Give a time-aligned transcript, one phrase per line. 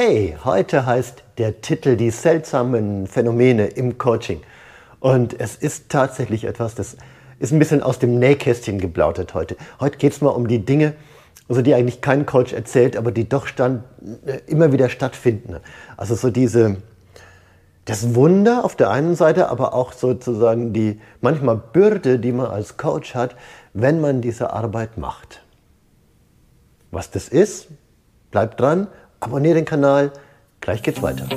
[0.00, 4.42] Hey, heute heißt der Titel Die seltsamen Phänomene im Coaching.
[5.00, 6.96] Und es ist tatsächlich etwas, das
[7.40, 9.56] ist ein bisschen aus dem Nähkästchen geplaudert heute.
[9.80, 10.94] Heute geht es mal um die Dinge,
[11.48, 13.82] also die eigentlich kein Coach erzählt, aber die doch stand,
[14.24, 15.56] äh, immer wieder stattfinden.
[15.96, 16.76] Also so diese,
[17.84, 22.76] das Wunder auf der einen Seite, aber auch sozusagen die manchmal Bürde, die man als
[22.76, 23.34] Coach hat,
[23.74, 25.42] wenn man diese Arbeit macht.
[26.92, 27.66] Was das ist,
[28.30, 28.86] bleibt dran
[29.20, 30.12] Abonnier den Kanal.
[30.60, 31.28] Gleich geht's weiter.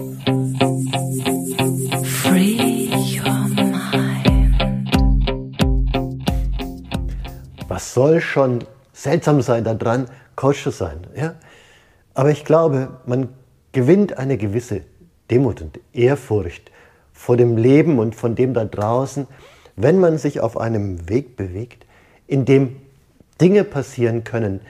[2.04, 4.56] Free your mind.
[7.68, 8.60] Was soll schon
[8.94, 11.08] seltsam sein daran, Coach zu sein?
[11.16, 11.34] Ja?
[12.14, 13.30] Aber ich glaube, man
[13.72, 14.82] gewinnt eine gewisse
[15.32, 16.72] Demut und Ehrfurcht
[17.14, 19.28] vor dem Leben und von dem da draußen,
[19.76, 21.86] wenn man sich auf einem Weg bewegt,
[22.28, 22.76] in dem
[23.40, 24.62] Dinge passieren können,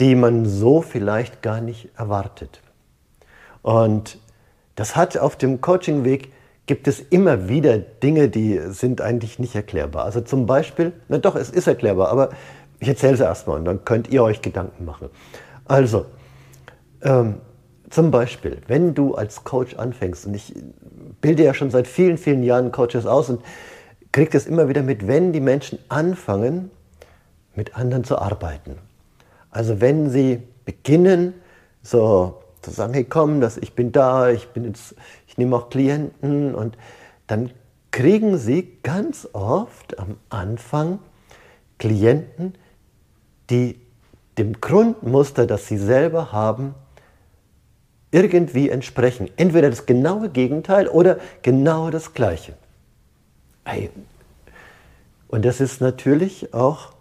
[0.00, 2.60] die man so vielleicht gar nicht erwartet.
[3.62, 4.18] Und
[4.74, 6.32] das hat auf dem Coachingweg
[6.66, 10.04] gibt es immer wieder Dinge, die sind eigentlich nicht erklärbar.
[10.04, 12.30] Also zum Beispiel, na doch, es ist erklärbar, aber
[12.80, 15.08] ich erzähle es erstmal und dann könnt ihr euch Gedanken machen.
[15.64, 16.06] Also,
[17.02, 17.36] ähm,
[17.88, 20.54] zum Beispiel, wenn du als Coach anfängst, und ich
[21.20, 23.42] bilde ja schon seit vielen, vielen Jahren Coaches aus und
[24.12, 26.70] kriege das immer wieder mit, wenn die Menschen anfangen,
[27.54, 28.76] mit anderen zu arbeiten.
[29.56, 31.32] Also wenn sie beginnen,
[31.82, 34.94] so zu sagen, hey komm, das, ich bin da, ich bin jetzt,
[35.26, 36.76] ich nehme auch Klienten und
[37.26, 37.50] dann
[37.90, 40.98] kriegen sie ganz oft am Anfang
[41.78, 42.54] Klienten,
[43.48, 43.80] die
[44.36, 46.74] dem Grundmuster, das sie selber haben,
[48.10, 49.30] irgendwie entsprechen.
[49.38, 52.52] Entweder das genaue Gegenteil oder genau das Gleiche.
[55.28, 56.95] Und das ist natürlich auch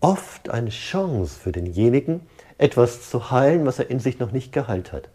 [0.00, 2.20] oft eine Chance für denjenigen,
[2.58, 5.08] etwas zu heilen, was er in sich noch nicht geheilt hat.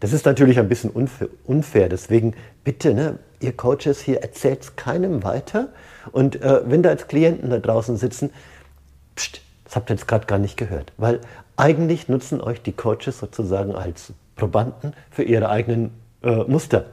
[0.00, 2.34] Das ist natürlich ein bisschen unfair, deswegen
[2.64, 5.68] bitte, ne, ihr Coaches hier, erzählt es keinem weiter.
[6.10, 8.30] Und äh, wenn da jetzt Klienten da draußen sitzen,
[9.14, 10.92] pst, das habt ihr jetzt gerade gar nicht gehört.
[10.96, 11.20] Weil
[11.56, 16.86] eigentlich nutzen euch die Coaches sozusagen als Probanden für ihre eigenen äh, Muster.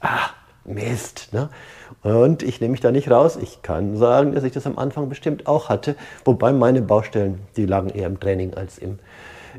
[0.00, 0.30] Ah,
[0.64, 1.28] Mist.
[1.32, 1.48] Ne?
[2.02, 3.38] Und ich nehme mich da nicht raus.
[3.40, 5.96] Ich kann sagen, dass ich das am Anfang bestimmt auch hatte.
[6.24, 8.98] Wobei meine Baustellen, die lagen eher im Training als im,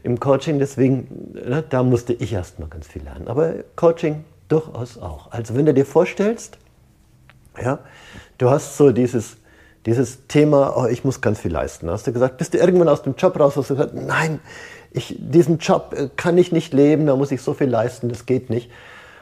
[0.03, 0.59] im Coaching.
[0.59, 3.27] Deswegen, ne, da musste ich erst mal ganz viel lernen.
[3.27, 5.31] Aber Coaching durchaus auch.
[5.31, 6.57] Also wenn du dir vorstellst,
[7.61, 7.79] ja,
[8.37, 9.37] du hast so dieses,
[9.85, 11.89] dieses Thema, oh, ich muss ganz viel leisten.
[11.89, 14.39] Hast du gesagt, bist du irgendwann aus dem Job raus, hast du gesagt, nein,
[14.91, 18.25] ich, diesen Job äh, kann ich nicht leben, da muss ich so viel leisten, das
[18.25, 18.71] geht nicht.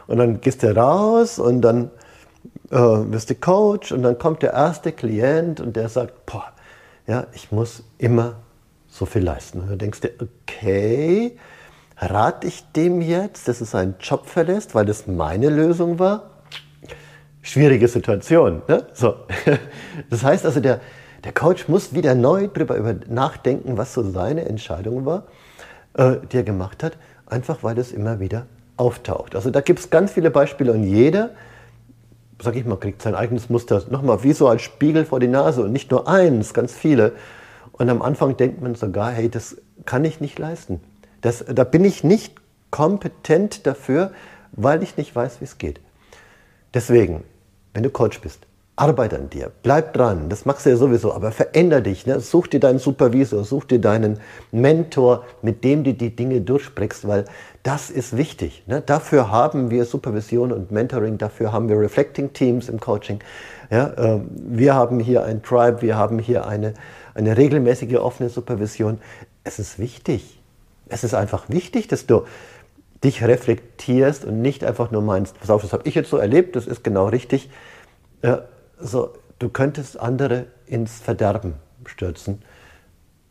[0.08, 1.92] Und dann gehst du raus und dann
[2.72, 6.52] äh, wirst du Coach und dann kommt der erste Klient und der sagt, boah,
[7.08, 8.36] ja, ich muss immer
[8.88, 9.60] so viel leisten.
[9.62, 11.38] Und dann denkst du, okay,
[11.98, 16.30] rate ich dem jetzt, dass er seinen Job verlässt, weil das meine Lösung war?
[17.42, 18.62] Schwierige Situation.
[18.68, 18.88] Ne?
[18.94, 19.16] So.
[20.10, 20.80] Das heißt also, der,
[21.24, 25.24] der Coach muss wieder neu darüber nachdenken, was so seine Entscheidung war,
[25.94, 28.48] äh, die er gemacht hat, einfach weil es immer wieder
[28.78, 29.36] auftaucht.
[29.36, 31.32] Also da gibt es ganz viele Beispiele und jeder,
[32.42, 35.64] sag ich mal, kriegt sein eigenes Muster nochmal wie so als Spiegel vor die Nase
[35.64, 37.14] und nicht nur eins, ganz viele.
[37.72, 40.82] Und am Anfang denkt man sogar, hey, das kann ich nicht leisten.
[41.22, 42.36] Das, da bin ich nicht
[42.70, 44.12] kompetent dafür,
[44.52, 45.80] weil ich nicht weiß, wie es geht.
[46.74, 47.24] Deswegen,
[47.74, 48.46] wenn du Coach bist,
[48.76, 52.20] Arbeit an dir, bleib dran, das machst du ja sowieso, aber veränder dich, ne?
[52.20, 54.20] such dir deinen Supervisor, such dir deinen
[54.52, 57.26] Mentor, mit dem du die Dinge durchsprichst, weil
[57.62, 58.64] das ist wichtig.
[58.66, 58.82] Ne?
[58.84, 63.20] Dafür haben wir Supervision und Mentoring, dafür haben wir Reflecting Teams im Coaching.
[63.70, 63.90] Ja?
[63.90, 66.74] Äh, wir haben hier ein Tribe, wir haben hier eine,
[67.14, 69.00] eine regelmäßige offene Supervision.
[69.44, 70.42] Es ist wichtig.
[70.90, 72.24] Es ist einfach wichtig, dass du
[73.04, 76.56] dich reflektierst und nicht einfach nur meinst, pass auf, das habe ich jetzt so erlebt,
[76.56, 77.52] das ist genau richtig.
[78.84, 81.56] So, du könntest andere ins Verderben
[81.86, 82.42] stürzen.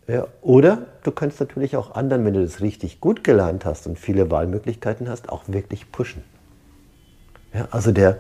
[0.08, 3.98] Ja, oder du könntest natürlich auch anderen, wenn du das richtig gut gelernt hast und
[3.98, 6.24] viele Wahlmöglichkeiten hast, auch wirklich pushen.
[7.54, 8.18] Ja, also, der,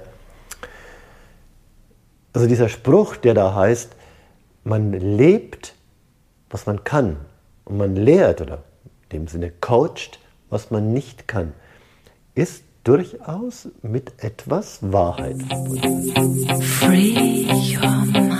[2.32, 3.96] also dieser Spruch, der da heißt,
[4.64, 5.74] man lebt,
[6.50, 7.16] was man kann
[7.64, 8.62] und man lehrt oder
[9.04, 10.20] in dem Sinne coacht,
[10.50, 11.52] was man nicht kann,
[12.34, 16.62] ist durchaus mit etwas Wahrheit verbunden.
[16.62, 17.46] Free
[17.76, 18.32] your mind.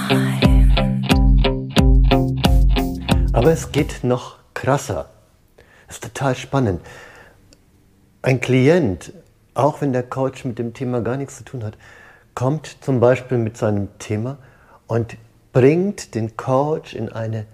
[3.32, 5.10] Aber es geht noch krasser.
[5.86, 6.80] Das ist total spannend.
[8.22, 9.12] Ein Klient,
[9.54, 11.74] auch wenn der Coach mit dem Thema gar nichts zu tun hat,
[12.34, 14.38] kommt zum Beispiel mit seinem Thema
[14.86, 15.16] und
[15.52, 17.46] bringt den Coach in eine,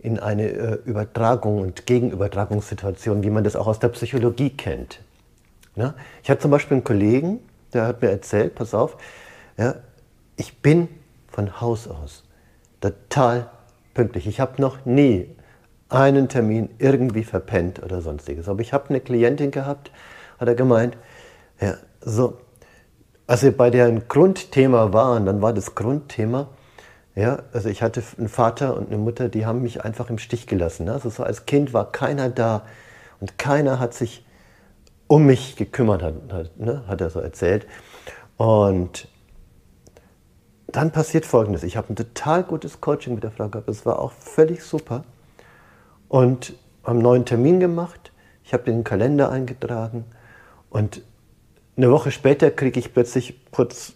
[0.00, 5.00] in eine äh, Übertragung und Gegenübertragungssituation, wie man das auch aus der Psychologie kennt.
[5.76, 5.94] Ja?
[6.22, 7.40] Ich hatte zum Beispiel einen Kollegen,
[7.72, 8.96] der hat mir erzählt, pass auf,
[9.56, 9.76] ja,
[10.36, 10.88] ich bin
[11.28, 12.24] von Haus aus
[12.80, 13.50] total
[13.94, 14.26] pünktlich.
[14.26, 15.34] Ich habe noch nie
[15.88, 18.48] einen Termin irgendwie verpennt oder sonstiges.
[18.48, 19.90] Aber ich habe eine Klientin gehabt,
[20.38, 20.96] hat er gemeint,
[21.60, 22.38] ja, so,
[23.26, 26.48] als wir bei deren Grundthema waren, dann war das Grundthema,
[27.14, 30.46] ja, also ich hatte einen Vater und eine Mutter, die haben mich einfach im Stich
[30.46, 30.84] gelassen.
[30.84, 30.92] Ne?
[30.92, 32.66] Also so als Kind war keiner da
[33.20, 34.25] und keiner hat sich
[35.08, 36.84] um mich gekümmert, hat, hat, ne?
[36.86, 37.66] hat er so erzählt.
[38.36, 39.08] Und
[40.66, 41.62] dann passiert Folgendes.
[41.62, 43.68] Ich habe ein total gutes Coaching mit der Frau gehabt.
[43.68, 45.04] Das war auch völlig super.
[46.08, 46.54] Und
[46.84, 48.12] haben einen neuen Termin gemacht.
[48.44, 50.04] Ich habe den Kalender eingetragen.
[50.70, 51.02] Und
[51.76, 53.94] eine Woche später kriege ich plötzlich kurz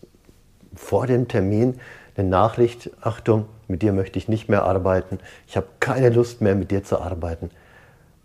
[0.75, 1.81] vor dem Termin
[2.17, 6.55] eine Nachricht, Achtung, mit dir möchte ich nicht mehr arbeiten, ich habe keine Lust mehr
[6.55, 7.51] mit dir zu arbeiten.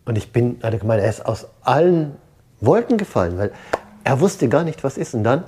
[0.05, 2.15] Und ich bin, hat er gemeint, er ist aus allen
[2.61, 3.51] Wolken gefallen, weil
[4.03, 5.13] er wusste gar nicht, was ist.
[5.13, 5.43] Und dann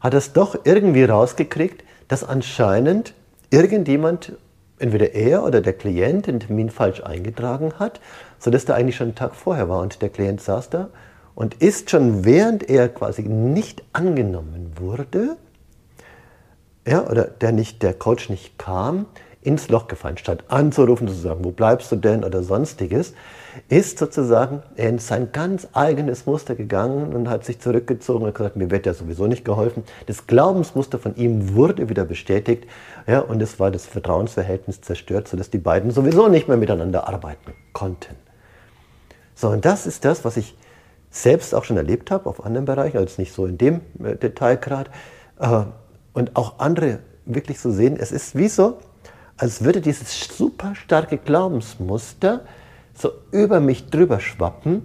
[0.00, 3.14] hat er es doch irgendwie rausgekriegt, dass anscheinend
[3.50, 4.32] irgendjemand,
[4.78, 8.00] entweder er oder der Klient, den Termin falsch eingetragen hat,
[8.38, 9.80] sodass der eigentlich schon einen Tag vorher war.
[9.80, 10.88] Und der Klient saß da
[11.34, 15.36] und ist schon während er quasi nicht angenommen wurde,
[16.86, 19.06] ja, oder der, nicht, der Coach nicht kam,
[19.42, 23.14] ins Loch gefallen, statt anzurufen, zu sagen, wo bleibst du denn oder sonstiges,
[23.68, 28.70] ist sozusagen in sein ganz eigenes Muster gegangen und hat sich zurückgezogen und gesagt, mir
[28.70, 29.84] wird ja sowieso nicht geholfen.
[30.06, 32.66] Das Glaubensmuster von ihm wurde wieder bestätigt
[33.06, 37.54] ja, und es war das Vertrauensverhältnis zerstört, sodass die beiden sowieso nicht mehr miteinander arbeiten
[37.72, 38.14] konnten.
[39.34, 40.54] So, und das ist das, was ich
[41.10, 44.90] selbst auch schon erlebt habe auf anderen Bereichen, also nicht so in dem äh, Detailgrad,
[45.40, 45.62] äh,
[46.12, 48.78] und auch andere wirklich so sehen, es ist wie so,
[49.40, 52.42] als würde dieses super starke Glaubensmuster
[52.94, 54.82] so über mich drüber schwappen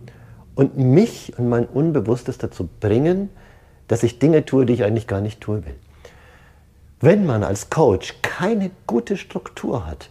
[0.55, 3.29] und mich und mein Unbewusstes dazu bringen,
[3.89, 5.75] dass ich Dinge tue, die ich eigentlich gar nicht tun will.
[7.01, 10.09] Wenn man als Coach keine gute Struktur hat,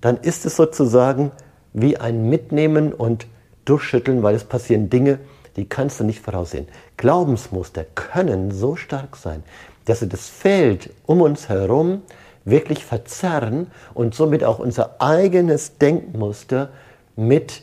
[0.00, 1.32] dann ist es sozusagen
[1.72, 3.26] wie ein Mitnehmen und
[3.64, 5.18] Durchschütteln, weil es passieren Dinge,
[5.56, 6.68] die kannst du nicht voraussehen.
[6.96, 9.42] Glaubensmuster können so stark sein,
[9.86, 12.02] dass sie das Feld um uns herum
[12.46, 16.70] wirklich verzerren und somit auch unser eigenes Denkmuster
[17.16, 17.62] mit,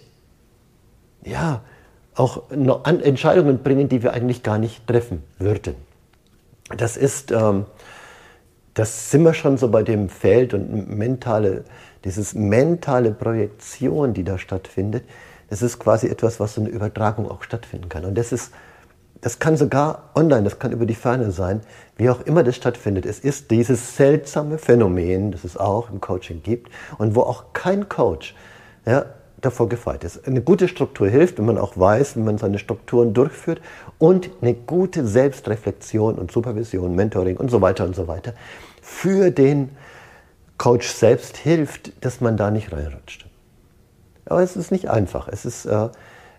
[1.23, 1.61] ja,
[2.15, 5.73] auch Entscheidungen bringen, die wir eigentlich gar nicht treffen würden.
[6.77, 7.65] Das ist, ähm,
[8.75, 11.63] das sind wir schon so bei dem Feld und mentale,
[12.03, 15.05] dieses mentale Projektion, die da stattfindet.
[15.49, 18.05] Das ist quasi etwas, was so eine Übertragung auch stattfinden kann.
[18.05, 18.51] Und das ist
[19.23, 21.61] das kann sogar online, das kann über die Ferne sein,
[21.95, 23.05] wie auch immer das stattfindet.
[23.05, 27.87] Es ist dieses seltsame Phänomen, das es auch im Coaching gibt und wo auch kein
[27.87, 28.35] Coach
[28.85, 29.05] ja,
[29.39, 30.27] davor gefeit ist.
[30.27, 33.61] Eine gute Struktur hilft, wenn man auch weiß, wie man seine Strukturen durchführt
[33.97, 38.33] und eine gute Selbstreflexion und Supervision, Mentoring und so weiter und so weiter
[38.81, 39.69] für den
[40.57, 43.25] Coach selbst hilft, dass man da nicht reinrutscht.
[44.25, 45.29] Aber es ist nicht einfach.
[45.29, 45.87] Es, ist, äh,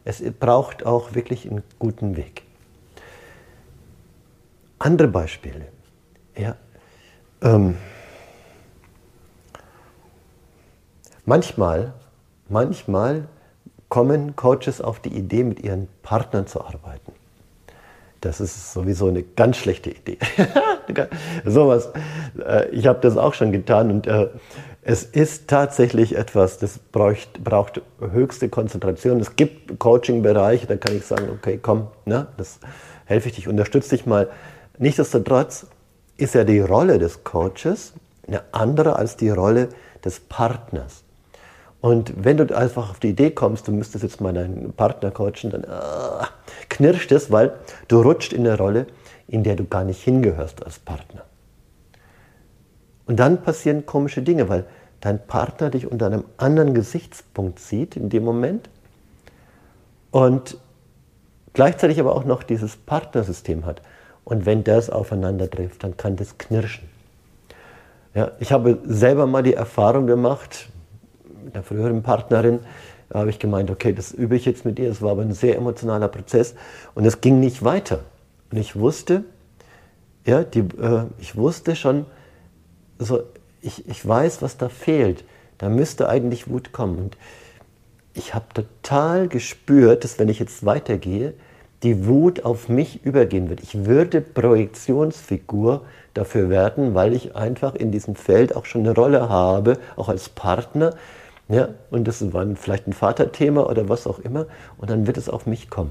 [0.05, 2.43] es braucht auch wirklich einen guten Weg.
[4.85, 5.69] Andere Beispiele.
[6.37, 6.57] Ja,
[7.41, 7.77] ähm,
[11.25, 11.95] manchmal,
[12.51, 13.29] manchmal
[13.89, 17.13] kommen Coaches auf die Idee, mit ihren Partnern zu arbeiten.
[18.21, 20.19] Das ist sowieso eine ganz schlechte Idee.
[21.47, 21.91] Sowas.
[22.39, 24.29] Äh, ich habe das auch schon getan und äh,
[24.83, 29.19] es ist tatsächlich etwas, das braucht, braucht höchste Konzentration.
[29.19, 32.61] Es gibt Coaching-Bereiche, da kann ich sagen, okay, komm, ne, das
[33.07, 34.29] helfe ich dich, unterstütze dich mal.
[34.79, 35.67] Nichtsdestotrotz
[36.17, 37.95] ist ja die Rolle des Coaches
[38.27, 39.69] eine andere als die Rolle
[40.05, 41.05] des Partners.
[41.81, 45.51] Und wenn du einfach auf die Idee kommst, du müsstest jetzt mal deinen Partner coachen,
[45.51, 46.25] dann äh,
[46.71, 47.53] knirscht es, weil
[47.89, 48.87] du rutscht in eine Rolle,
[49.29, 51.25] in der du gar nicht hingehörst als Partner.
[53.07, 54.65] Und dann passieren komische Dinge, weil
[55.01, 58.71] dein Partner dich unter einem anderen Gesichtspunkt sieht in dem Moment
[60.11, 60.57] und
[61.53, 63.83] gleichzeitig aber auch noch dieses Partnersystem hat.
[64.25, 66.89] Und wenn das aufeinander trifft, dann kann das knirschen.
[68.15, 70.69] Ja, ich habe selber mal die Erfahrung gemacht,
[71.45, 72.61] mit einer früheren Partnerin,
[73.11, 74.91] da habe ich gemeint, okay, das übe ich jetzt mit ihr.
[74.91, 76.55] Es war aber ein sehr emotionaler Prozess
[76.95, 78.01] und es ging nicht weiter.
[78.51, 79.25] Und ich wusste,
[80.25, 82.07] ja, die, äh, ich wusste schon,
[82.99, 83.23] so,
[83.61, 85.25] ich, ich weiß, was da fehlt.
[85.59, 86.99] Da müsste eigentlich Wut kommen.
[86.99, 87.17] Und
[88.15, 91.35] ich habe total gespürt, dass wenn ich jetzt weitergehe,
[91.85, 93.63] die Wut auf mich übergehen wird.
[93.63, 95.83] Ich würde Projektionsfigur
[96.15, 100.29] dafür werden, weil ich einfach in diesem Feld auch schon eine Rolle habe, auch als
[100.29, 100.95] Partner,
[101.49, 104.47] Ja, und das war vielleicht ein Vaterthema oder was auch immer.
[104.79, 105.91] Und dann wird es auf mich kommen.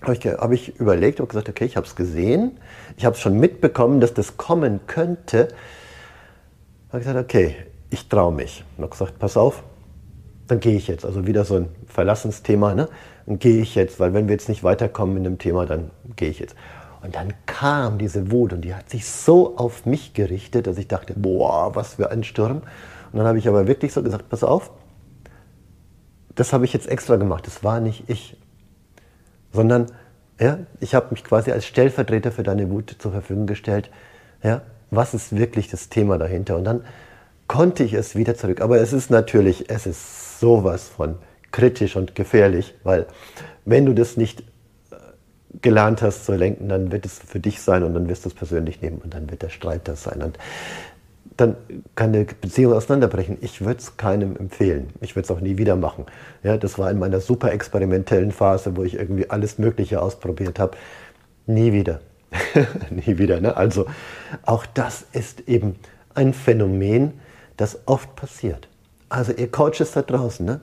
[0.00, 2.52] Habe ich, hab ich überlegt und gesagt, okay, ich habe es gesehen.
[2.96, 5.48] Ich habe es schon mitbekommen, dass das kommen könnte.
[6.88, 7.56] Habe gesagt, okay,
[7.90, 8.64] ich traue mich.
[8.76, 9.62] Und habe gesagt, pass auf,
[10.48, 11.04] dann gehe ich jetzt.
[11.04, 12.74] Also wieder so ein Verlassensthema.
[12.74, 12.88] Ne?
[13.26, 16.30] Dann gehe ich jetzt, weil wenn wir jetzt nicht weiterkommen in dem Thema, dann gehe
[16.30, 16.56] ich jetzt.
[17.02, 20.88] Und dann kam diese Wut und die hat sich so auf mich gerichtet, dass ich
[20.88, 22.62] dachte, boah, was für ein Sturm.
[23.12, 24.72] Und dann habe ich aber wirklich so gesagt, pass auf,
[26.34, 28.36] das habe ich jetzt extra gemacht, das war nicht ich,
[29.52, 29.86] sondern
[30.40, 33.90] ja, ich habe mich quasi als Stellvertreter für deine Wut zur Verfügung gestellt.
[34.42, 36.56] Ja, was ist wirklich das Thema dahinter?
[36.56, 36.84] Und dann
[37.48, 38.60] konnte ich es wieder zurück.
[38.60, 41.16] Aber es ist natürlich, es ist sowas von
[41.50, 43.06] kritisch und gefährlich, weil
[43.64, 44.42] wenn du das nicht
[44.90, 44.96] äh,
[45.62, 48.34] gelernt hast zu lenken, dann wird es für dich sein und dann wirst du es
[48.34, 50.22] persönlich nehmen und dann wird der Streit das sein.
[50.22, 50.38] Und
[51.36, 51.56] dann
[51.94, 53.38] kann eine Beziehung auseinanderbrechen.
[53.40, 54.88] Ich würde es keinem empfehlen.
[55.00, 56.04] Ich würde es auch nie wieder machen.
[56.42, 60.76] Ja, das war in meiner super experimentellen Phase, wo ich irgendwie alles Mögliche ausprobiert habe.
[61.46, 62.00] Nie wieder.
[62.90, 63.40] nie wieder.
[63.40, 63.56] Ne?
[63.56, 63.86] Also
[64.44, 65.76] auch das ist eben
[66.14, 67.12] ein Phänomen,
[67.58, 68.68] das oft passiert.
[69.10, 70.60] Also ihr Coaches da draußen, ne?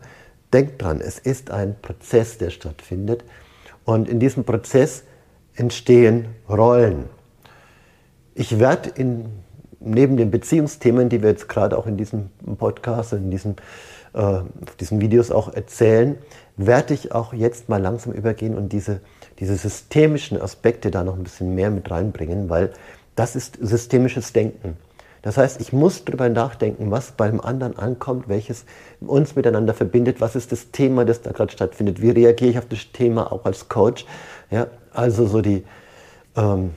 [0.51, 3.23] denkt dran, es ist ein Prozess, der stattfindet.
[3.83, 5.03] Und in diesem Prozess
[5.55, 7.05] entstehen Rollen.
[8.33, 9.29] Ich werde in
[9.85, 13.55] neben den Beziehungsthemen, die wir jetzt gerade auch in diesem Podcast, in diesen,
[14.13, 14.39] äh,
[14.79, 16.17] diesen Videos auch erzählen,
[16.57, 19.01] werde ich auch jetzt mal langsam übergehen und diese,
[19.39, 22.73] diese systemischen Aspekte da noch ein bisschen mehr mit reinbringen, weil
[23.15, 24.77] das ist systemisches Denken.
[25.25, 28.63] Das heißt, ich muss darüber nachdenken, was beim anderen ankommt, welches
[29.01, 32.67] uns miteinander verbindet, was ist das Thema, das da gerade stattfindet, wie reagiere ich auf
[32.67, 34.05] das Thema auch als Coach.
[34.51, 35.63] Ja, also so die,
[36.37, 36.73] ähm,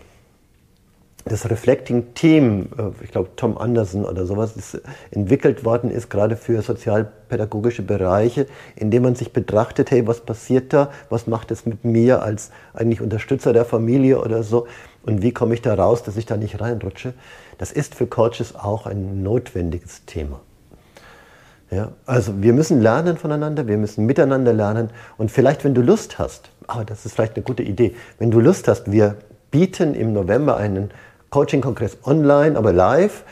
[1.26, 6.34] das Reflecting Team, äh, ich glaube Tom Anderson oder sowas, das entwickelt worden ist, gerade
[6.34, 11.84] für sozialpädagogische Bereiche, indem man sich betrachtet, hey, was passiert da, was macht es mit
[11.84, 14.66] mir als eigentlich Unterstützer der Familie oder so
[15.02, 17.12] und wie komme ich da raus, dass ich da nicht reinrutsche.
[17.58, 20.40] Das ist für Coaches auch ein notwendiges Thema.
[21.70, 24.88] Ja, also wir müssen lernen voneinander, wir müssen miteinander lernen
[25.18, 28.40] und vielleicht, wenn du Lust hast, aber das ist vielleicht eine gute Idee, wenn du
[28.40, 29.16] Lust hast, wir
[29.50, 30.90] bieten im November einen
[31.28, 33.22] Coaching-Kongress online, aber live,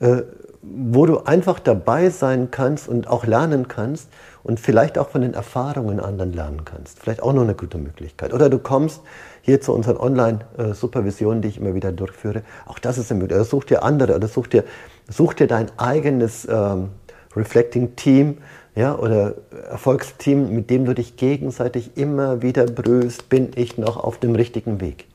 [0.00, 0.22] äh,
[0.62, 4.08] wo du einfach dabei sein kannst und auch lernen kannst
[4.44, 7.00] und vielleicht auch von den Erfahrungen anderen lernen kannst.
[7.00, 8.32] Vielleicht auch noch eine gute Möglichkeit.
[8.32, 9.02] Oder du kommst
[9.42, 12.42] hier zu unseren Online-Supervisionen, die ich immer wieder durchführe.
[12.66, 13.40] Auch das ist eine Möglichkeit.
[13.40, 14.64] Oder such dir andere oder such dir,
[15.08, 16.90] such dir dein eigenes ähm,
[17.34, 18.38] Reflecting-Team
[18.74, 19.34] ja, oder
[19.68, 24.80] Erfolgsteam, mit dem du dich gegenseitig immer wieder prüfst, bin ich noch auf dem richtigen
[24.80, 25.06] Weg.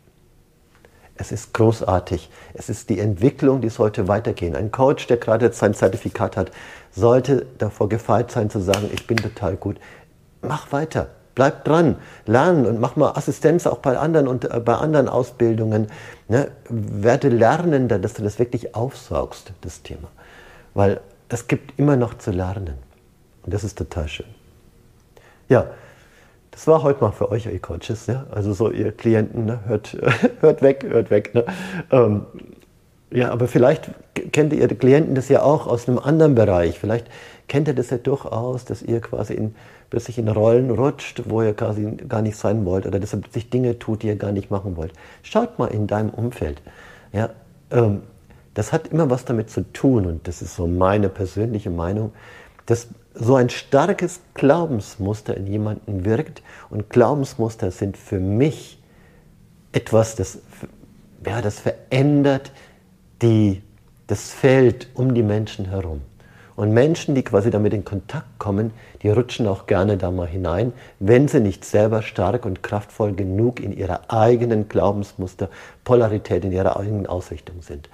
[1.18, 2.30] Es ist großartig.
[2.54, 4.56] Es ist die Entwicklung, die sollte weitergehen.
[4.56, 6.52] Ein Coach, der gerade sein Zertifikat hat,
[6.92, 9.78] sollte davor gefeit sein zu sagen, ich bin total gut.
[10.42, 11.10] Mach weiter.
[11.34, 15.88] Bleib dran, lernen und mach mal Assistenz auch bei anderen und äh, bei anderen Ausbildungen.
[16.28, 16.50] Ne?
[16.68, 20.08] Werde lernender, dass du das wirklich aufsaugst, das Thema.
[20.74, 22.74] Weil es gibt immer noch zu lernen.
[23.44, 24.26] Und das ist total schön.
[25.48, 25.68] Ja,
[26.58, 28.08] das war heute mal für euch, ihr Coaches.
[28.08, 28.26] Ja?
[28.32, 29.60] Also so ihr Klienten, ne?
[29.68, 29.96] hört,
[30.40, 31.36] hört weg, hört weg.
[31.36, 31.46] Ne?
[31.92, 32.26] Ähm,
[33.12, 33.92] ja, aber vielleicht
[34.32, 36.80] kennt ihr Klienten das ja auch aus einem anderen Bereich.
[36.80, 37.06] Vielleicht
[37.48, 39.54] kennt ihr das ja durchaus, dass ihr quasi in,
[39.92, 43.52] plötzlich in Rollen rutscht, wo ihr quasi gar nicht sein wollt oder dass ihr plötzlich
[43.52, 44.94] Dinge tut, die ihr gar nicht machen wollt.
[45.22, 46.64] Schaut mal in deinem Umfeld.
[47.14, 47.30] Ja,
[47.70, 48.02] ähm,
[48.56, 52.14] das hat immer was damit zu tun und das ist so meine persönliche Meinung,
[52.68, 56.44] dass so ein starkes Glaubensmuster in jemanden wirkt.
[56.70, 58.80] Und Glaubensmuster sind für mich
[59.72, 60.40] etwas, das,
[61.26, 62.52] ja, das verändert
[63.22, 63.64] die,
[64.06, 66.02] das Feld um die Menschen herum.
[66.56, 68.72] Und Menschen, die quasi damit in Kontakt kommen,
[69.04, 73.60] die rutschen auch gerne da mal hinein, wenn sie nicht selber stark und kraftvoll genug
[73.60, 75.50] in ihrer eigenen Glaubensmuster,
[75.84, 77.90] Polarität, in ihrer eigenen Ausrichtung sind.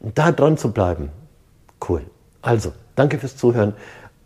[0.00, 1.10] Und da dran zu bleiben,
[1.88, 2.02] cool.
[2.40, 3.74] Also, danke fürs Zuhören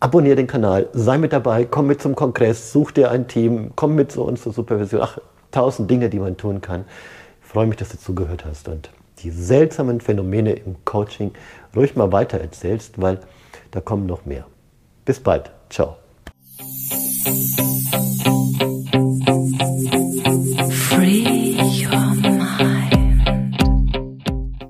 [0.03, 3.95] abonniere den Kanal, sei mit dabei, komm mit zum Kongress, such dir ein Team, komm
[3.95, 5.01] mit zu uns zur Supervision.
[5.01, 5.17] Ach,
[5.51, 6.83] tausend Dinge, die man tun kann.
[7.41, 11.31] Ich freue mich, dass du zugehört hast und die seltsamen Phänomene im Coaching
[11.73, 13.19] ruhig mal weiter erzählst, weil
[13.71, 14.45] da kommen noch mehr.
[15.05, 15.51] Bis bald.
[15.69, 15.95] Ciao.